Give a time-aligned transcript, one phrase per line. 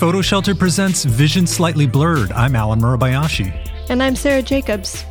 [0.00, 2.32] PhotoShelter presents Vision Slightly Blurred.
[2.32, 3.52] I'm Allen Murabayashi.
[3.90, 5.04] And I'm Sarah Jacobs.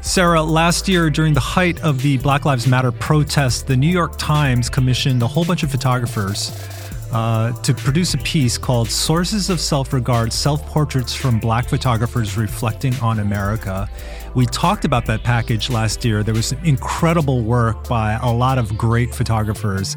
[0.00, 4.18] Sarah, last year during the height of the Black Lives Matter protests, the New York
[4.18, 6.50] Times commissioned a whole bunch of photographers
[7.12, 12.36] uh, to produce a piece called Sources of Self Regard Self Portraits from Black Photographers
[12.36, 13.88] Reflecting on America.
[14.34, 16.24] We talked about that package last year.
[16.24, 19.96] There was incredible work by a lot of great photographers.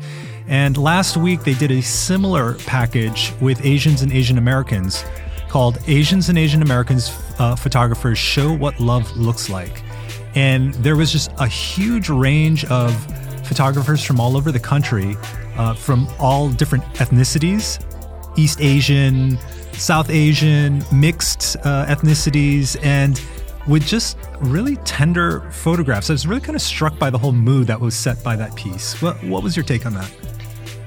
[0.49, 5.05] And last week, they did a similar package with Asians and Asian Americans
[5.47, 9.83] called Asians and Asian Americans uh, Photographers Show What Love Looks Like.
[10.33, 12.93] And there was just a huge range of
[13.47, 15.15] photographers from all over the country,
[15.55, 17.85] uh, from all different ethnicities
[18.37, 19.37] East Asian,
[19.73, 23.21] South Asian, mixed uh, ethnicities, and
[23.67, 26.09] with just really tender photographs.
[26.09, 28.55] I was really kind of struck by the whole mood that was set by that
[28.55, 28.99] piece.
[29.01, 30.28] What, what was your take on that?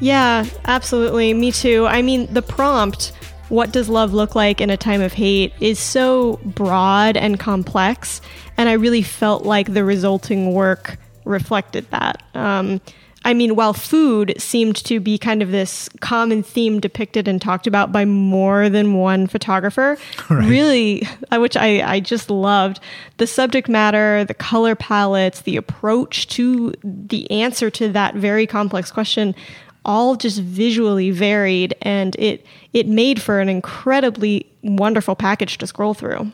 [0.03, 1.33] Yeah, absolutely.
[1.33, 1.87] Me too.
[1.87, 3.13] I mean, the prompt,
[3.51, 8.21] what does love look like in a time of hate, is so broad and complex.
[8.57, 12.21] And I really felt like the resulting work reflected that.
[12.35, 12.81] Um,
[13.25, 17.69] I mean, while food seemed to be kind of this common theme depicted and talked
[17.69, 19.97] about by more than one photographer,
[20.31, 20.49] right.
[20.49, 22.81] really, which I, I just loved,
[23.19, 28.91] the subject matter, the color palettes, the approach to the answer to that very complex
[28.91, 29.37] question
[29.85, 35.95] all just visually varied and it it made for an incredibly wonderful package to scroll
[35.95, 36.33] through.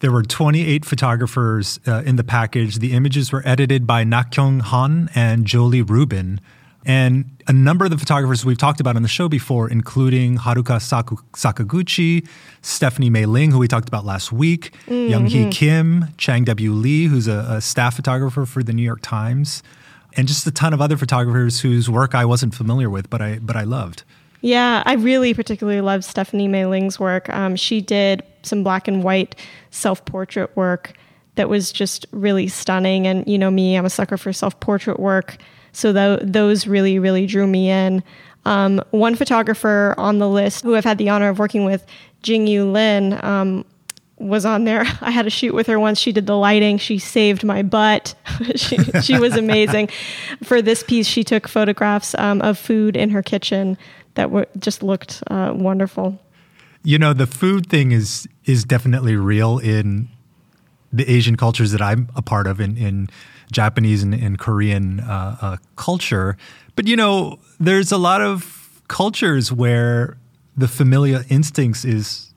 [0.00, 2.78] There were 28 photographers uh, in the package.
[2.78, 6.40] The images were edited by Nakyung Han and Jolie Ruben.
[6.86, 10.82] And a number of the photographers we've talked about on the show before, including Haruka
[10.82, 12.26] Saku- Sakaguchi,
[12.60, 15.10] Stephanie Mei Ling, who we talked about last week, mm-hmm.
[15.10, 16.72] Young Hee Kim, Chang W.
[16.72, 19.62] Lee, who's a, a staff photographer for the New York Times,
[20.16, 23.38] and just a ton of other photographers whose work I wasn't familiar with, but I
[23.38, 24.04] but I loved.
[24.40, 27.30] Yeah, I really particularly love Stephanie Mei Ling's work.
[27.30, 29.36] Um, she did some black and white
[29.70, 30.92] self portrait work
[31.36, 33.06] that was just really stunning.
[33.06, 35.38] And you know me, I'm a sucker for self portrait work.
[35.72, 38.02] So th- those really, really drew me in.
[38.44, 41.86] Um, one photographer on the list who I've had the honor of working with,
[42.22, 43.64] Jing Yu Lin, um,
[44.18, 44.84] was on there.
[45.00, 45.98] I had a shoot with her once.
[45.98, 46.78] She did the lighting.
[46.78, 48.14] She saved my butt.
[48.56, 49.88] she, she, was amazing.
[50.42, 53.76] For this piece, she took photographs um, of food in her kitchen
[54.14, 56.18] that were just looked uh, wonderful.
[56.82, 60.08] You know, the food thing is is definitely real in
[60.92, 63.08] the Asian cultures that I'm a part of, in, in
[63.50, 66.36] Japanese and, and Korean uh, uh, culture.
[66.76, 70.18] But you know, there's a lot of cultures where
[70.56, 72.33] the familial instincts is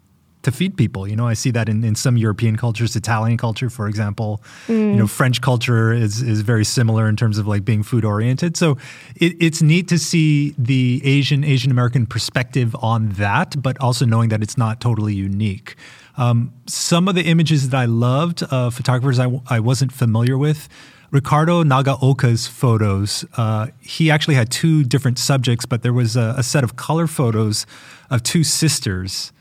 [0.48, 1.08] to feed people.
[1.08, 4.42] You know, I see that in, in some European cultures, Italian culture, for example.
[4.68, 4.92] Mm.
[4.92, 8.56] You know, French culture is is very similar in terms of like being food oriented.
[8.56, 8.78] So
[9.16, 14.30] it, it's neat to see the Asian Asian American perspective on that, but also knowing
[14.30, 15.76] that it's not totally unique.
[16.16, 20.70] Um, some of the images that I loved, uh, photographers I, I wasn't familiar with.
[21.12, 26.44] Ricardo Nagaoka's photos, uh, he actually had two different subjects, but there was a, a
[26.44, 27.66] set of color photos
[28.10, 29.32] of two sisters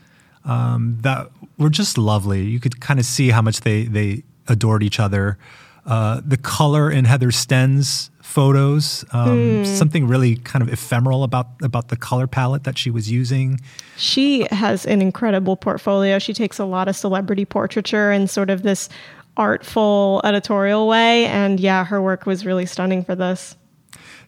[0.47, 2.43] um, that were just lovely.
[2.43, 5.37] You could kind of see how much they they adored each other.
[5.85, 9.65] Uh, the color in Heather Sten's photos, um, mm.
[9.65, 13.59] something really kind of ephemeral about about the color palette that she was using.
[13.97, 16.19] She has an incredible portfolio.
[16.19, 18.89] She takes a lot of celebrity portraiture in sort of this
[19.37, 23.55] artful editorial way, and yeah, her work was really stunning for this.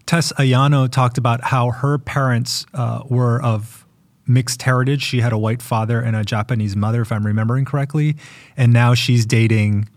[0.06, 3.79] Tess Ayano talked about how her parents uh, were of
[4.30, 5.02] mixed heritage.
[5.02, 8.16] She had a white father and a Japanese mother, if I'm remembering correctly.
[8.56, 9.90] And now she's dating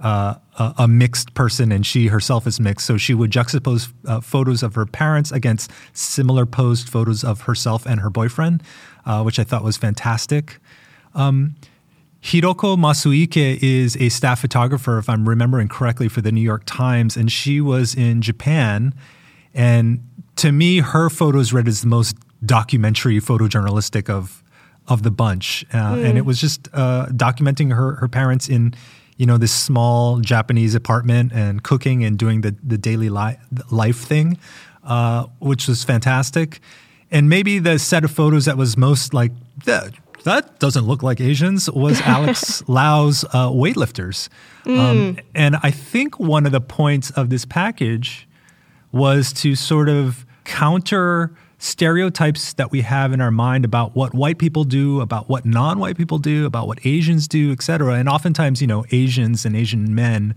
[0.00, 2.86] uh, a, a, mixed person, and she herself is mixed.
[2.86, 7.84] So she would juxtapose uh, photos of her parents against similar posed photos of herself
[7.84, 8.62] and her boyfriend,
[9.04, 10.58] uh, which I thought was fantastic.
[11.14, 11.56] Um,
[12.22, 17.16] Hiroko Masuike is a staff photographer, if I'm remembering correctly, for the New York Times,
[17.16, 18.94] and she was in Japan.
[19.54, 24.42] And to me, her photos read as the most documentary photojournalistic of
[24.88, 26.04] of the bunch, uh, mm.
[26.04, 28.74] and it was just uh, documenting her her parents in
[29.16, 33.38] you know this small Japanese apartment and cooking and doing the the daily li-
[33.70, 34.38] life thing,
[34.84, 36.60] uh, which was fantastic.
[37.12, 39.32] And maybe the set of photos that was most like
[39.64, 39.94] that,
[40.24, 44.28] that doesn't look like Asians was Alex Lau's uh, weightlifters.
[44.64, 44.78] Mm.
[44.78, 48.28] Um, and I think one of the points of this package
[48.92, 54.38] was to sort of counter stereotypes that we have in our mind about what white
[54.38, 57.94] people do, about what non-white people do, about what Asians do, et cetera.
[57.94, 60.34] And oftentimes, you know, Asians and Asian men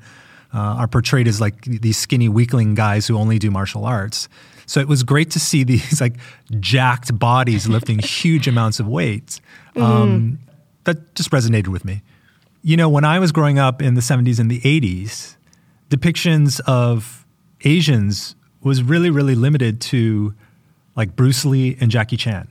[0.53, 4.27] uh, are portrayed as like these skinny weakling guys who only do martial arts.
[4.65, 6.17] So it was great to see these like
[6.59, 9.39] jacked bodies lifting huge amounts of weight.
[9.77, 10.39] Um,
[10.83, 12.01] That just resonated with me.
[12.63, 15.37] You know, when I was growing up in the 70s and the 80s,
[15.89, 17.25] depictions of
[17.63, 20.33] Asians was really, really limited to
[20.95, 22.47] like Bruce Lee and Jackie Chan.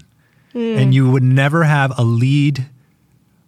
[0.54, 2.66] And you would never have a lead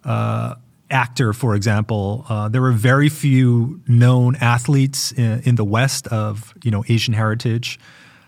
[0.03, 0.55] uh,
[0.89, 2.25] actor, for example.
[2.27, 7.13] Uh, there were very few known athletes in, in the West of you know Asian
[7.13, 7.79] heritage.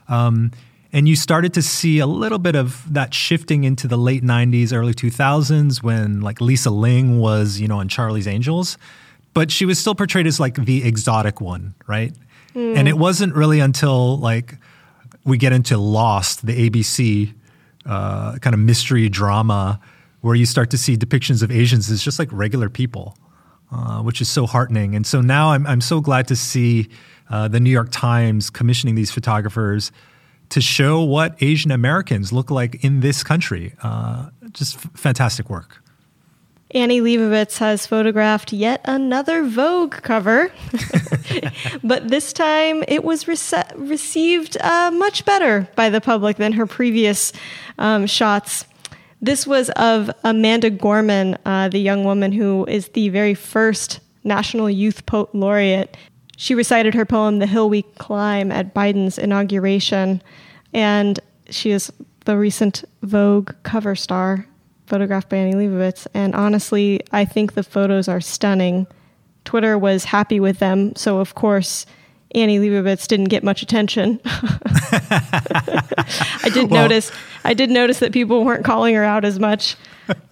[0.07, 0.51] Um,
[0.93, 4.73] and you started to see a little bit of that shifting into the late 90s,
[4.73, 8.77] early 2000s when like Lisa Ling was, you know, on Charlie's Angels,
[9.33, 12.13] but she was still portrayed as like the exotic one, right?
[12.55, 14.55] And it wasn't really until like
[15.27, 17.33] we get into Lost, the ABC
[17.85, 19.79] uh, kind of mystery drama,
[20.21, 23.17] where you start to see depictions of Asians as just like regular people,
[23.71, 24.95] uh, which is so heartening.
[24.95, 26.87] And so now I'm, I'm so glad to see
[27.29, 29.91] uh, the New York Times commissioning these photographers
[30.49, 33.73] to show what Asian Americans look like in this country.
[33.83, 35.83] Uh, just f- fantastic work.
[36.71, 40.51] Annie Leibovitz has photographed yet another Vogue cover,
[41.83, 46.65] but this time it was rece- received uh, much better by the public than her
[46.65, 47.31] previous
[47.77, 48.65] um, shots.
[49.21, 54.69] This was of Amanda Gorman, uh, the young woman who is the very first National
[54.69, 55.95] Youth Poet Laureate.
[56.35, 60.21] She recited her poem, The Hill We Climb, at Biden's inauguration,
[60.73, 61.19] and
[61.49, 61.91] she is
[62.25, 64.45] the recent Vogue cover star
[64.87, 66.07] photographed by Annie Leibovitz.
[66.13, 68.87] And honestly, I think the photos are stunning.
[69.45, 71.85] Twitter was happy with them, so of course,
[72.35, 74.19] Annie Leibovitz didn't get much attention.
[74.25, 77.11] I did Well- notice.
[77.43, 79.75] I did notice that people weren't calling her out as much.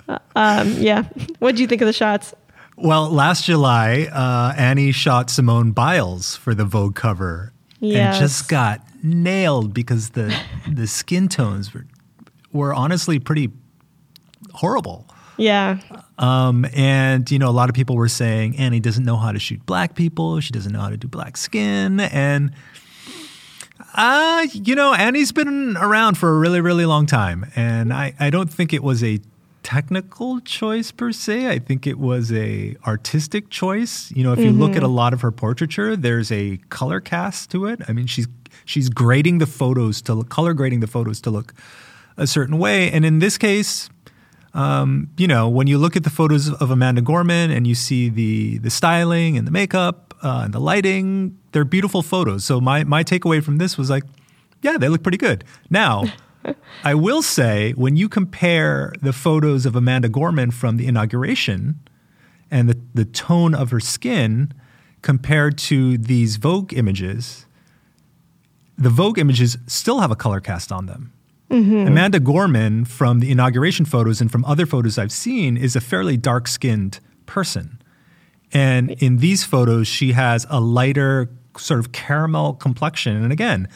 [0.07, 1.03] Uh, um, yeah.
[1.39, 2.33] What do you think of the shots?
[2.77, 8.15] Well, last July, uh, Annie shot Simone Biles for the Vogue cover Yes.
[8.15, 10.35] and just got nailed because the
[10.69, 11.85] the skin tones were
[12.51, 13.49] were honestly pretty
[14.53, 15.07] horrible.
[15.37, 15.79] Yeah.
[16.17, 19.39] Um, and you know, a lot of people were saying Annie doesn't know how to
[19.39, 20.39] shoot black people.
[20.39, 22.51] She doesn't know how to do black skin, and
[23.95, 28.29] uh, you know, Annie's been around for a really, really long time, and I, I
[28.29, 29.19] don't think it was a
[29.63, 31.49] technical choice per se.
[31.49, 34.11] I think it was a artistic choice.
[34.11, 37.51] You know, if you look at a lot of her portraiture, there's a color cast
[37.51, 37.81] to it.
[37.87, 38.27] I mean, she's
[38.65, 41.53] she's grading the photos to color grading the photos to look
[42.17, 43.89] a certain way, and in this case,
[44.55, 48.07] um, you know, when you look at the photos of Amanda Gorman and you see
[48.07, 52.45] the the styling and the makeup uh, and the lighting, they're beautiful photos.
[52.45, 54.03] So my my takeaway from this was like,
[54.61, 55.43] yeah, they look pretty good.
[55.69, 56.05] Now,
[56.85, 61.77] I will say when you compare the photos of Amanda Gorman from the inauguration
[62.49, 64.53] and the the tone of her skin
[65.01, 67.45] compared to these Vogue images,
[68.77, 71.11] the Vogue images still have a color cast on them.
[71.87, 76.17] Amanda Gorman from the inauguration photos and from other photos I've seen is a fairly
[76.17, 77.81] dark skinned person.
[78.51, 83.23] And in these photos, she has a lighter sort of caramel complexion.
[83.23, 83.67] And again,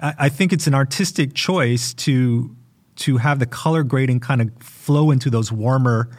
[0.00, 2.54] I, I think it's an artistic choice to
[2.96, 6.10] to have the color grading kind of flow into those warmer,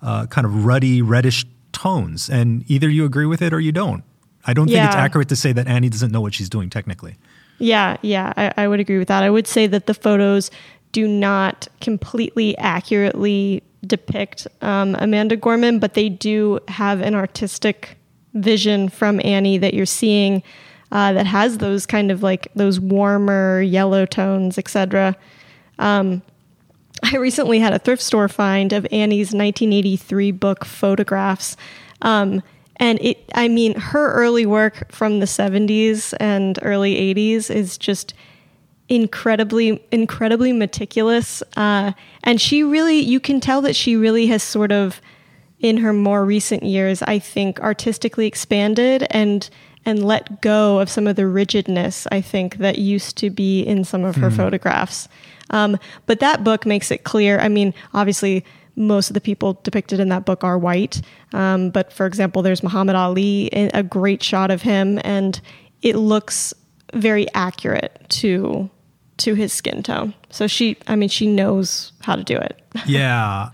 [0.00, 2.30] uh, kind of ruddy, reddish tones.
[2.30, 4.02] And either you agree with it or you don't.
[4.46, 7.18] I don't think it's accurate to say that Annie doesn't know what she's doing technically.
[7.58, 9.22] Yeah, yeah, I, I would agree with that.
[9.22, 10.50] I would say that the photos
[10.90, 17.96] do not completely accurately depict um, Amanda Gorman, but they do have an artistic
[18.34, 20.42] vision from Annie that you're seeing
[20.90, 25.16] uh, that has those kind of like those warmer yellow tones, etc.
[25.78, 26.22] Um,
[27.02, 31.56] I recently had a thrift store find of Annie's 1983 book photographs.
[32.02, 32.42] Um,
[32.82, 38.12] and it, I mean, her early work from the 70s and early 80s is just
[38.88, 41.44] incredibly, incredibly meticulous.
[41.56, 41.92] Uh,
[42.24, 45.00] and she really, you can tell that she really has sort of,
[45.60, 49.48] in her more recent years, I think, artistically expanded and
[49.84, 53.82] and let go of some of the rigidness I think that used to be in
[53.82, 55.08] some of her photographs.
[55.50, 57.40] Um, but that book makes it clear.
[57.40, 58.44] I mean, obviously,
[58.76, 61.02] most of the people depicted in that book are white.
[61.32, 65.40] Um, but for example, there's Muhammad Ali, a great shot of him, and
[65.82, 66.54] it looks
[66.94, 68.70] very accurate to
[69.18, 70.14] to his skin tone.
[70.30, 72.60] So she, I mean, she knows how to do it.
[72.86, 73.50] yeah.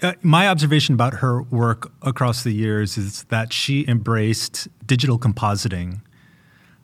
[0.00, 6.00] Uh, my observation about her work across the years is that she embraced digital compositing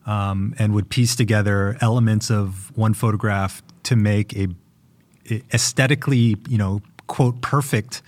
[0.06, 4.48] um, and would piece together elements of one photograph to make a,
[5.30, 8.02] a aesthetically, you know, quote, perfect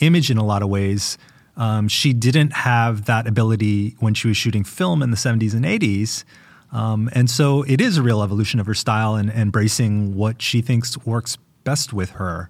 [0.00, 1.18] image in a lot of ways.
[1.56, 5.64] Um, she didn't have that ability when she was shooting film in the 70s and
[5.64, 6.24] 80s.
[6.72, 10.62] Um, and so it is a real evolution of her style and embracing what she
[10.62, 12.48] thinks works best with her.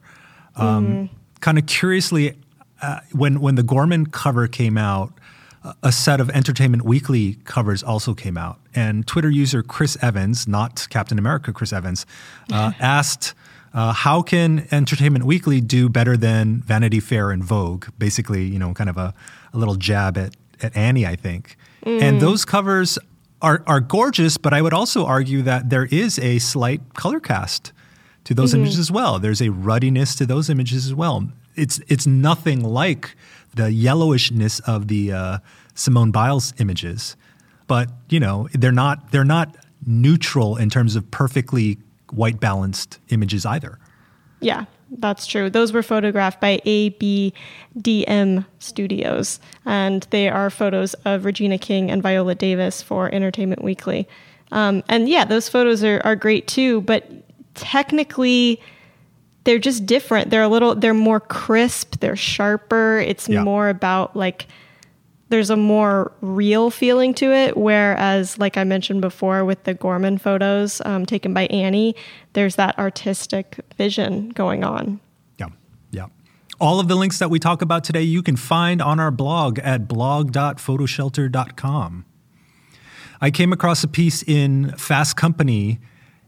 [0.56, 1.16] Um, mm-hmm.
[1.40, 2.37] Kind of curiously,
[2.82, 5.12] uh, when when the Gorman cover came out,
[5.82, 10.87] a set of Entertainment Weekly covers also came out, and Twitter user Chris Evans, not
[10.90, 12.06] Captain America Chris Evans,
[12.52, 13.34] uh, asked.
[13.72, 17.86] Uh, how can Entertainment Weekly do better than Vanity Fair and Vogue?
[17.98, 19.14] Basically, you know, kind of a,
[19.52, 21.56] a little jab at, at Annie, I think.
[21.84, 22.02] Mm.
[22.02, 22.98] And those covers
[23.40, 27.72] are, are gorgeous, but I would also argue that there is a slight color cast
[28.24, 28.62] to those mm-hmm.
[28.62, 29.18] images as well.
[29.18, 31.28] There's a ruddiness to those images as well.
[31.56, 33.16] It's it's nothing like
[33.54, 35.38] the yellowishness of the uh,
[35.74, 37.16] Simone Biles images,
[37.66, 41.78] but you know they're not they're not neutral in terms of perfectly
[42.12, 43.79] white balanced images either.
[44.40, 44.64] Yeah,
[44.99, 45.50] that's true.
[45.50, 52.35] Those were photographed by ABDM Studios, and they are photos of Regina King and Viola
[52.35, 54.09] Davis for Entertainment Weekly.
[54.52, 57.07] Um, and yeah, those photos are, are great too, but
[57.55, 58.61] technically,
[59.45, 60.31] they're just different.
[60.31, 62.99] They're a little they're more crisp, they're sharper.
[62.99, 63.43] It's yeah.
[63.43, 64.47] more about like
[65.30, 67.56] there's a more real feeling to it.
[67.56, 71.96] Whereas, like I mentioned before, with the Gorman photos um, taken by Annie,
[72.34, 74.99] there's that artistic vision going on.
[75.38, 75.49] Yeah,
[75.90, 76.06] yeah.
[76.60, 79.58] All of the links that we talk about today you can find on our blog
[79.60, 82.04] at blog.photoshelter.com.
[83.22, 85.78] I came across a piece in Fast Company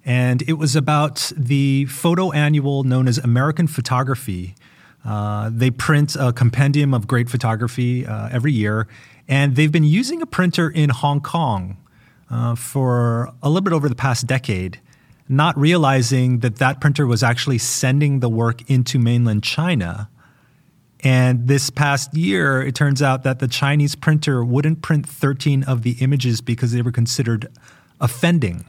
[0.04, 4.54] and it was about the photo annual known as American Photography.
[5.04, 8.86] Uh, they print a compendium of great photography uh, every year,
[9.28, 11.76] and they've been using a printer in Hong Kong
[12.30, 14.80] uh, for a little bit over the past decade,
[15.28, 20.08] not realizing that that printer was actually sending the work into mainland China.
[21.00, 25.82] And this past year, it turns out that the Chinese printer wouldn't print 13 of
[25.82, 27.48] the images because they were considered
[28.00, 28.64] offending.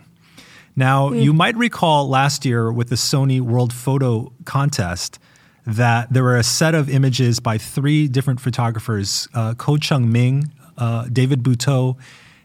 [0.76, 1.24] Now, mm.
[1.24, 5.20] you might recall last year with the Sony World Photo Contest
[5.66, 10.52] that there were a set of images by three different photographers uh, Ko Chung Ming,
[10.78, 11.98] uh, David Butow,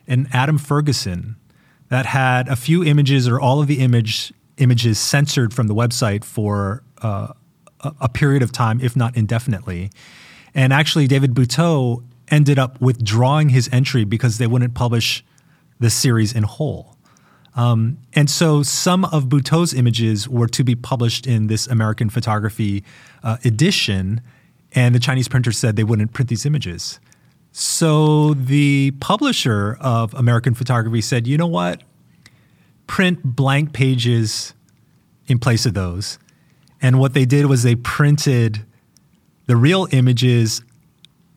[0.07, 1.37] and Adam Ferguson
[1.89, 6.25] that had a few images or all of the image images censored from the website
[6.25, 7.29] for uh,
[8.01, 9.91] a, period of time, if not indefinitely.
[10.55, 15.25] And actually, David Butow ended up withdrawing his entry because they wouldn't publish
[15.79, 16.97] the series in whole.
[17.59, 22.85] Um, and so some of Butow's images were to be published in this American photography
[23.25, 24.21] uh, edition,
[24.77, 27.01] and the Chinese printer said they wouldn't print these images.
[27.51, 31.83] So the publisher of American photography said, you know what?
[32.87, 34.55] Print blank pages
[35.27, 36.21] in place of those.
[36.81, 38.65] And what they did was they printed
[39.47, 40.63] the real images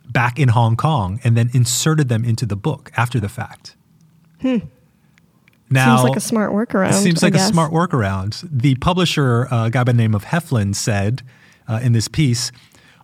[0.08, 3.76] back in Hong Kong and then inserted them into the book after the fact.
[4.42, 4.58] Hmm.
[5.72, 6.94] Now, seems like a smart workaround.
[6.94, 8.48] Seems like a smart workaround.
[8.52, 11.24] The publisher, uh, a guy by the name of Heflin, said
[11.68, 12.52] uh, in this piece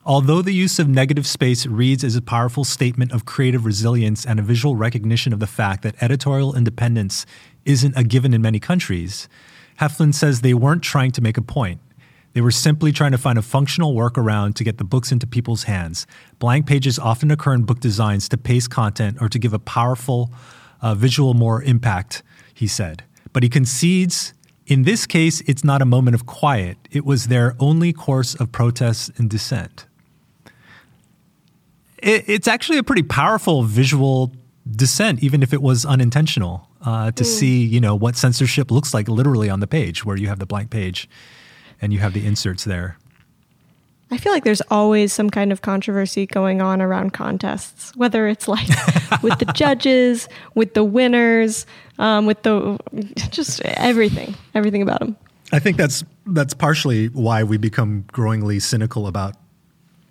[0.08, 4.40] Although the use of negative space reads as a powerful statement of creative resilience and
[4.40, 7.26] a visual recognition of the fact that editorial independence
[7.66, 9.28] isn't a given in many countries,
[9.82, 11.82] Heflin says they weren't trying to make a point.
[12.32, 15.64] They were simply trying to find a functional workaround to get the books into people's
[15.64, 16.08] hands.
[16.40, 20.32] Blank pages often occur in book designs to paste content or to give a powerful
[20.82, 22.24] uh, visual more impact
[22.58, 23.04] he said.
[23.34, 24.34] But he concedes
[24.68, 26.78] in this case, it's not a moment of quiet.
[26.92, 29.86] It was their only course of protest and dissent.
[32.00, 34.34] It, it's actually a pretty powerful visual
[34.70, 37.28] dissent, even if it was unintentional, uh, to mm.
[37.28, 40.46] see you know what censorship looks like literally on the page, where you have the
[40.46, 41.10] blank page
[41.82, 42.98] and you have the inserts there.
[44.10, 48.48] I feel like there's always some kind of controversy going on around contests, whether it's
[48.48, 48.68] like
[49.22, 51.66] with the judges, with the winners,
[52.00, 52.78] um, with the
[53.32, 55.18] just everything, everything about them.
[55.52, 59.36] I think that's that's partially why we become growingly cynical about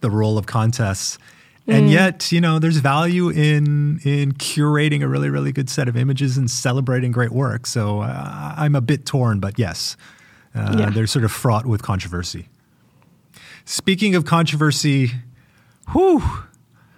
[0.01, 1.19] the role of contests.
[1.69, 1.93] And mm.
[1.93, 6.37] yet, you know, there's value in in curating a really, really good set of images
[6.37, 7.67] and celebrating great work.
[7.67, 9.97] So uh, I'm a bit torn, but yes,
[10.55, 10.91] uh, yeah.
[10.91, 12.49] they're sort of fraught with controversy.
[13.65, 15.11] Speaking of controversy,
[15.93, 16.23] whew,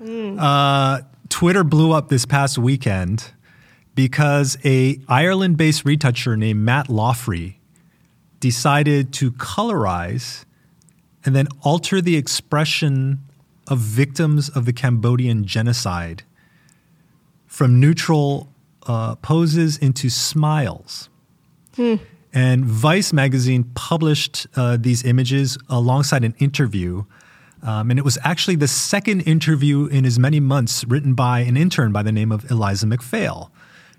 [0.02, 0.36] mm.
[0.38, 3.32] uh, Twitter blew up this past weekend
[3.98, 7.56] because a Ireland-based retoucher named Matt Loughrey
[8.38, 10.44] decided to colorize
[11.24, 13.18] and then alter the expression
[13.66, 16.22] of victims of the Cambodian genocide
[17.48, 18.48] from neutral
[18.86, 21.08] uh, poses into smiles.
[21.74, 21.96] Hmm.
[22.32, 27.02] And Vice magazine published uh, these images alongside an interview.
[27.64, 31.56] Um, and it was actually the second interview in as many months written by an
[31.56, 33.50] intern by the name of Eliza McPhail.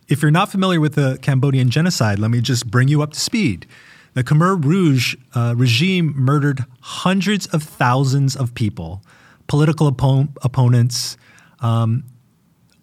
[0.09, 3.19] If you're not familiar with the Cambodian genocide, let me just bring you up to
[3.19, 3.67] speed.
[4.15, 9.03] The Khmer Rouge uh, regime murdered hundreds of thousands of people,
[9.47, 11.15] political oppo- opponents,
[11.61, 12.03] um,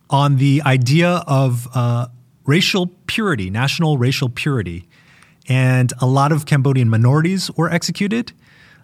[0.09, 2.07] on the idea of uh,
[2.45, 4.89] racial purity, national racial purity.
[5.49, 8.33] And a lot of Cambodian minorities were executed.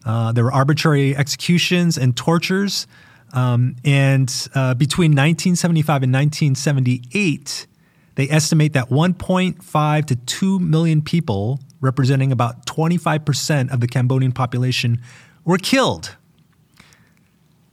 [0.04, 2.88] Uh, there were arbitrary executions and tortures.
[3.32, 7.66] Um, and uh, between 1975 and 1978,
[8.14, 15.00] they estimate that 1.5 to 2 million people, representing about 25% of the Cambodian population,
[15.44, 16.16] were killed.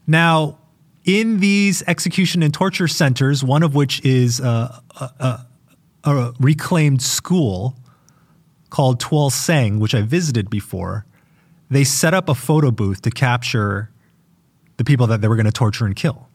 [0.08, 0.58] Now,
[1.05, 5.46] in these execution and torture centers, one of which is a, a,
[6.03, 7.75] a reclaimed school
[8.69, 11.05] called Tuol Sleng, which I visited before,
[11.69, 13.91] they set up a photo booth to capture
[14.77, 16.27] the people that they were going to torture and kill.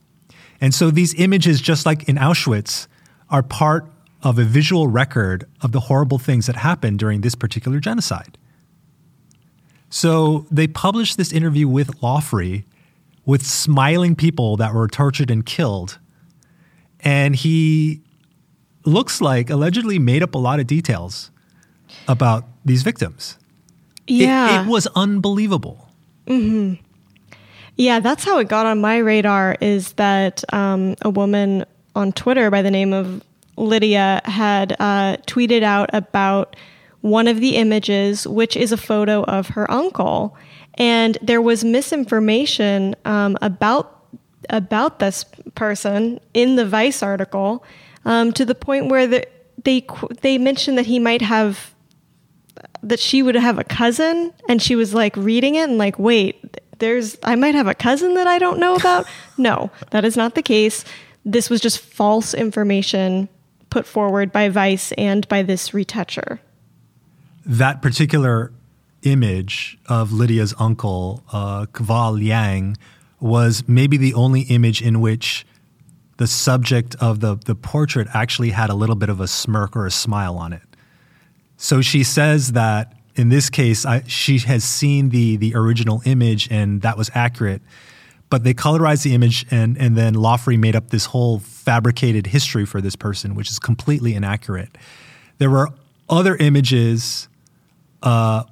[0.61, 2.87] And so these images, just like in Auschwitz,
[3.29, 3.85] are part
[4.25, 8.37] of a visual record of the horrible things that happened during this particular genocide.
[9.89, 12.65] So they published this interview with Loughrey
[13.25, 15.99] with smiling people that were tortured and killed.
[17.01, 18.01] And he
[18.83, 21.29] looks like allegedly made up a lot of details
[22.07, 23.37] about these victims.
[24.07, 24.61] Yeah.
[24.61, 25.87] It, it was unbelievable.
[26.25, 26.83] Mm-hmm.
[27.77, 31.65] Yeah, that's how it got on my radar is that um, a woman
[31.95, 33.23] on Twitter by the name of
[33.57, 36.55] Lydia had uh, tweeted out about
[37.01, 40.35] one of the images, which is a photo of her uncle.
[40.73, 43.91] And there was misinformation um, about
[44.49, 47.63] about this person in the Vice article
[48.05, 49.27] um, to the point where the,
[49.63, 49.85] they
[50.21, 51.73] they mentioned that he might have
[52.83, 56.59] that she would have a cousin, and she was like reading it and like, wait,
[56.79, 59.05] there's I might have a cousin that I don't know about.
[59.37, 60.83] no, that is not the case.
[61.23, 63.29] This was just false information
[63.75, 66.39] put forward by Vice and by this retoucher.
[67.45, 68.53] That particular
[69.03, 72.77] image of Lydia's uncle, uh, Kval Yang,
[73.19, 75.45] was maybe the only image in which
[76.15, 79.85] the subject of the, the portrait actually had a little bit of a smirk or
[79.85, 80.63] a smile on it.
[81.57, 86.47] So she says that in this case, I, she has seen the the original image
[86.49, 87.61] and that was accurate,
[88.29, 92.65] but they colorized the image and and then Loughrey made up this whole fabricated history
[92.65, 94.77] for this person, which is completely inaccurate.
[95.37, 95.69] There were
[96.09, 97.27] other images
[98.03, 98.43] uh,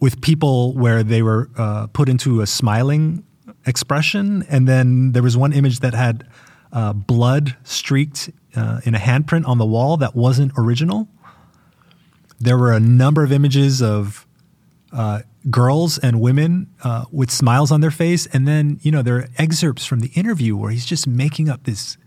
[0.00, 3.24] with people where they were uh, put into a smiling
[3.66, 6.26] expression, and then there was one image that had
[6.72, 11.08] uh, blood streaked uh, in a handprint on the wall that wasn't original.
[12.38, 14.26] There were a number of images of
[14.94, 19.16] uh, girls and women uh, with smiles on their face, and then you know there
[19.16, 21.98] are excerpts from the interview where he's just making up this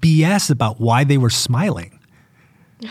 [0.00, 1.98] BS about why they were smiling.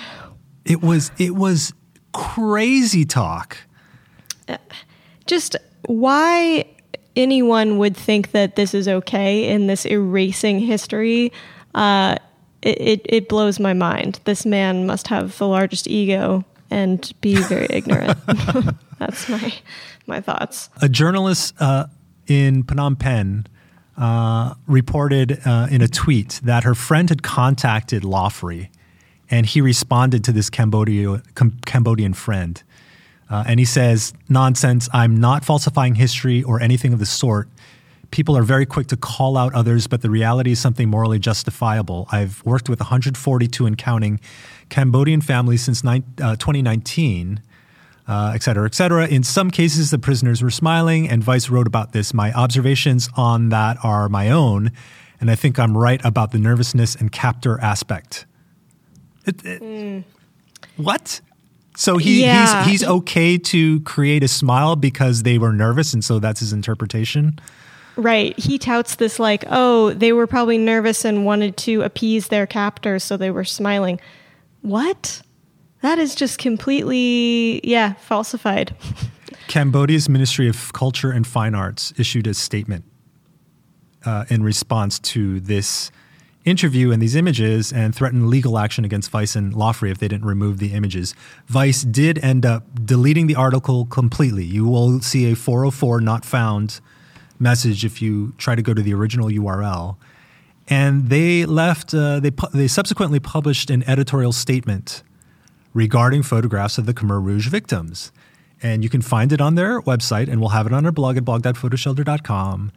[0.65, 1.71] It was it was
[2.12, 3.55] crazy talk.
[5.27, 6.65] Just why
[7.15, 11.31] anyone would think that this is okay in this erasing history,
[11.73, 12.17] uh,
[12.62, 14.19] it, it, it blows my mind.
[14.25, 18.17] This man must have the largest ego and be very ignorant.
[18.99, 19.53] That's my
[20.06, 20.69] my thoughts.
[20.82, 21.88] A journalist uh,
[22.27, 23.45] in Phnom Penh
[23.97, 28.69] uh, reported uh, in a tweet that her friend had contacted Loughrey,
[29.30, 32.62] and he responded to this Cambodia, Com- Cambodian friend.
[33.30, 37.49] Uh, and he says, Nonsense, I'm not falsifying history or anything of the sort.
[38.12, 42.08] People are very quick to call out others, but the reality is something morally justifiable.
[42.12, 44.20] I've worked with 142 and counting
[44.70, 47.41] Cambodian families since ni- uh, 2019,
[48.08, 49.08] uh, et cetera, et cetera.
[49.08, 52.13] In some cases, the prisoners were smiling, and Vice wrote about this.
[52.13, 54.72] My observations on that are my own,
[55.20, 58.26] and I think I'm right about the nervousness and captor aspect.
[59.26, 60.04] It, it, mm.
[60.78, 61.22] What?
[61.76, 62.63] So he, yeah.
[62.63, 66.54] he's he's okay to create a smile because they were nervous, and so that's his
[66.54, 67.39] interpretation.
[67.97, 68.38] Right.
[68.38, 73.03] He touts this like, oh, they were probably nervous and wanted to appease their captors,
[73.03, 73.99] so they were smiling.
[74.62, 75.21] What?
[75.81, 78.75] That is just completely, yeah, falsified.
[79.47, 82.86] Cambodia's Ministry of Culture and Fine Arts issued a statement
[84.05, 85.91] uh, in response to this
[86.45, 90.25] interview and these images and threatened legal action against Vice and Loughrey if they didn't
[90.25, 91.13] remove the images.
[91.47, 94.45] Vice did end up deleting the article completely.
[94.45, 96.79] You will see a 404 not found
[97.39, 99.97] message if you try to go to the original URL.
[100.69, 105.04] And they left, uh, they, pu- they subsequently published an editorial statement
[105.73, 108.12] regarding photographs of the Khmer Rouge victims.
[108.62, 111.15] And you can find it on their website, and we'll have it on our blog
[111.15, 112.71] at blog.photoshelter.com.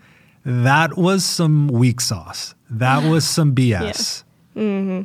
[0.45, 2.55] That was some weak sauce.
[2.69, 4.25] That was some BS.
[4.57, 4.63] Yeah.
[4.63, 5.03] Mm-hmm.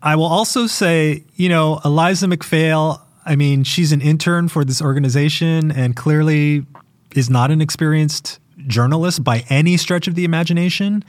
[0.00, 4.80] I will also say, you know, Eliza McPhail, I mean, she's an intern for this
[4.80, 6.64] organization and clearly
[7.14, 11.04] is not an experienced journalist by any stretch of the imagination.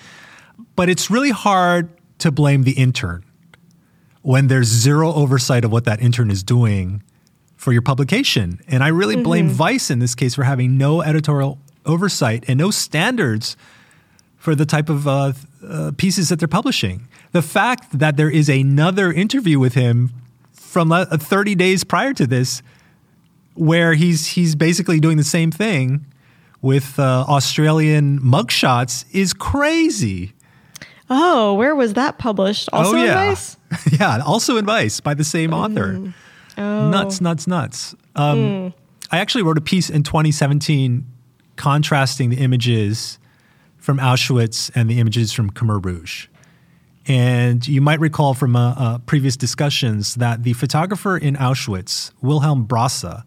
[0.76, 3.24] But it's really hard to blame the intern
[4.22, 7.02] when there's zero oversight of what that intern is doing
[7.56, 8.62] for your publication.
[8.68, 9.24] And I really mm-hmm.
[9.24, 13.58] blame Vice in this case for having no editorial oversight and no standards
[14.38, 15.34] for the type of uh,
[15.68, 17.08] uh, pieces that they're publishing.
[17.32, 20.12] The fact that there is another interview with him
[20.54, 22.62] from uh, 30 days prior to this,
[23.56, 26.06] where he's he's basically doing the same thing
[26.62, 30.34] with uh, Australian mugshots, is crazy.
[31.10, 32.70] Oh, where was that published?
[32.72, 33.24] Also oh, yeah.
[33.24, 33.58] in Vice?
[34.00, 35.94] yeah, also in Vice by the same author.
[35.94, 36.14] Mm.
[36.58, 36.90] Oh.
[36.90, 37.96] Nuts, nuts, nuts.
[38.16, 38.74] Um, mm.
[39.12, 41.06] I actually wrote a piece in 2017
[41.56, 43.18] contrasting the images
[43.78, 46.28] from Auschwitz and the images from Khmer Rouge.
[47.08, 52.66] And you might recall from uh, uh, previous discussions that the photographer in Auschwitz, Wilhelm
[52.66, 53.24] Brasse,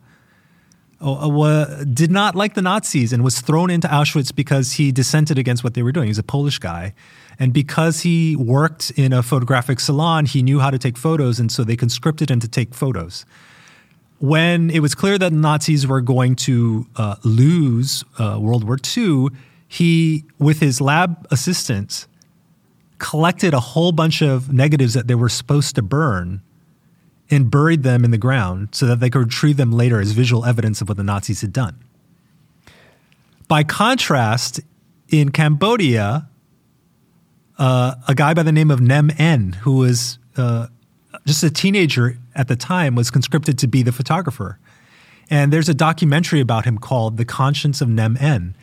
[1.93, 5.75] did not like the Nazis and was thrown into Auschwitz because he dissented against what
[5.75, 6.07] they were doing.
[6.07, 6.95] He's a Polish guy.
[7.39, 11.51] And because he worked in a photographic salon, he knew how to take photos, and
[11.51, 13.25] so they conscripted him to take photos.
[14.19, 18.79] When it was clear that the Nazis were going to uh, lose uh, World War
[18.97, 19.29] II,
[19.67, 22.07] he, with his lab assistants,
[22.99, 26.43] collected a whole bunch of negatives that they were supposed to burn
[27.33, 30.45] and buried them in the ground so that they could retrieve them later as visual
[30.45, 31.83] evidence of what the Nazis had done.
[33.49, 34.61] By contrast,
[35.09, 36.29] in Cambodia,
[37.59, 40.67] uh, a guy by the name of Nhem En, who was uh,
[41.27, 44.59] just a teenager at the time, was conscripted to be the photographer.
[45.31, 48.55] And there's a documentary about him called The Conscience of Nhem En.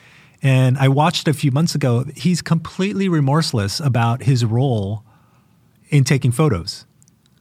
[0.43, 2.05] And I watched it a few months ago.
[2.15, 5.03] He's completely remorseless about his role
[5.89, 6.86] in taking photos.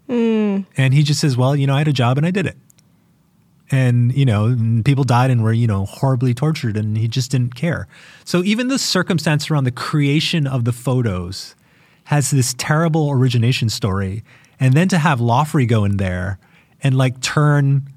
[0.09, 0.67] Mm.
[0.77, 2.57] And he just says, well, you know, I had a job and I did it.
[3.71, 7.55] And, you know, people died and were, you know, horribly tortured and he just didn't
[7.55, 7.87] care.
[8.25, 11.55] So even the circumstance around the creation of the photos
[12.05, 14.25] has this terrible origination story.
[14.59, 16.39] And then to have Loughrey go in there
[16.83, 17.93] and like turn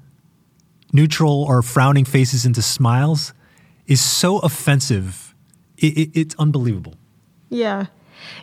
[0.92, 3.32] neutral or frowning faces into smiles
[3.86, 5.34] is so offensive.
[5.78, 6.94] It, it, it's unbelievable.
[7.48, 7.86] Yeah.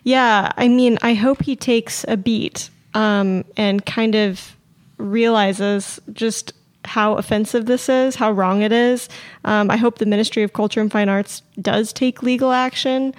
[0.03, 0.51] Yeah.
[0.57, 4.55] I mean, I hope he takes a beat um, and kind of
[4.97, 6.53] realizes just
[6.85, 9.09] how offensive this is, how wrong it is.
[9.45, 13.13] Um, I hope the Ministry of Culture and Fine Arts does take legal action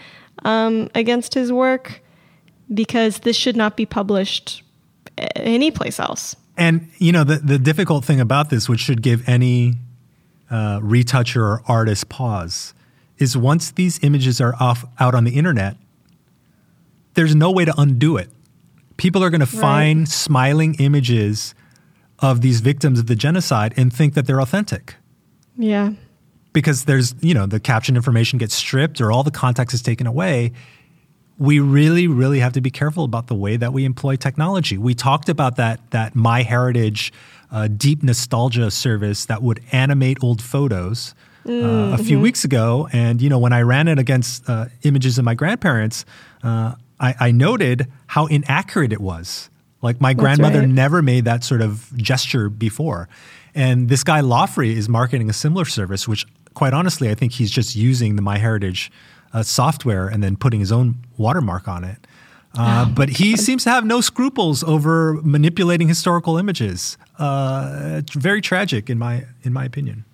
[0.45, 2.01] um, against his work
[2.73, 4.63] because this should not be published
[5.37, 6.37] anyplace else.
[6.57, 9.75] And you know the the difficult thing about this, which should give any
[10.51, 12.75] uh, retoucher or artist pause,
[13.19, 15.77] is once these images are off out on the internet,
[17.15, 18.31] there's no way to undo it.
[19.01, 19.61] People are going to right.
[19.61, 21.55] find smiling images
[22.19, 24.97] of these victims of the genocide and think that they're authentic.
[25.57, 25.93] Yeah.
[26.53, 30.07] Because there's, you know, the caption information gets stripped or all the context is taken
[30.07, 30.53] away.
[31.39, 34.77] We really, really have to be careful about the way that we employ technology.
[34.77, 37.11] We talked about that that MyHeritage
[37.51, 41.15] uh, deep nostalgia service that would animate old photos
[41.47, 41.95] mm-hmm.
[41.95, 42.23] a few mm-hmm.
[42.25, 42.87] weeks ago.
[42.93, 46.05] And, you know, when I ran it against uh, images of my grandparents,
[46.43, 49.51] uh, I, I, noted how inaccurate it was.
[49.83, 50.69] Like my grandmother right.
[50.69, 53.09] never made that sort of gesture before.
[53.55, 57.51] And this guy Loughrey is marketing a similar service, which quite honestly, I think he's
[57.51, 58.91] just using the MyHeritage
[59.33, 62.07] uh, software and then putting his own watermark on it.
[62.59, 66.99] Uh, oh, but he seems to have no scruples over manipulating historical images.
[67.19, 70.05] Uh, very tragic, in my in my opinion.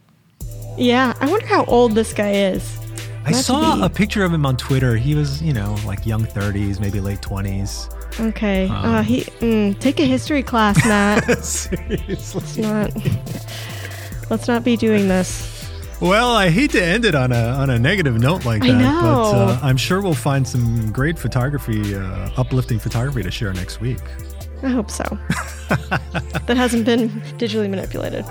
[0.76, 2.78] Yeah, I wonder how old this guy is.
[3.26, 4.96] I saw a picture of him on Twitter.
[4.96, 7.92] He was, you know, like young 30s, maybe late 20s.
[8.20, 8.68] Okay.
[8.68, 11.24] Um, uh, he mm, take a history class, Matt.
[11.44, 12.40] Seriously.
[12.40, 14.30] Let's not.
[14.30, 15.52] Let's not be doing this.
[16.00, 19.32] Well, I hate to end it on a on a negative note like that, but
[19.32, 24.02] uh, I'm sure we'll find some great photography, uh, uplifting photography to share next week.
[24.62, 25.04] I hope so.
[25.68, 28.24] that hasn't been digitally manipulated.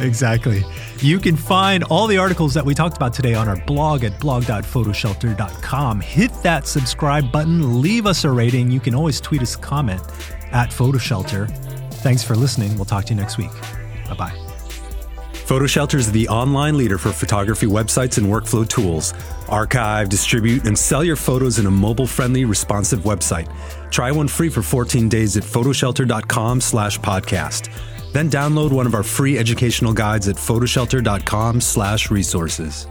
[0.00, 0.62] Exactly.
[1.00, 4.18] You can find all the articles that we talked about today on our blog at
[4.20, 6.00] blog.photoshelter.com.
[6.00, 8.70] Hit that subscribe button, leave us a rating.
[8.70, 10.00] You can always tweet us a comment
[10.52, 11.50] at PhotoShelter.
[11.96, 12.74] Thanks for listening.
[12.76, 13.52] We'll talk to you next week.
[14.08, 14.47] Bye bye.
[15.48, 19.14] PhotoShelter is the online leader for photography websites and workflow tools.
[19.48, 23.50] Archive, distribute, and sell your photos in a mobile-friendly, responsive website.
[23.90, 27.72] Try one free for 14 days at photoshelter.com slash podcast.
[28.12, 32.86] Then download one of our free educational guides at photoshelter.com slash resources.